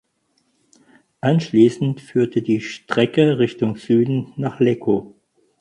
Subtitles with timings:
[1.21, 5.13] Anschließend führte die Strecke Richtung Süden nach Lecco.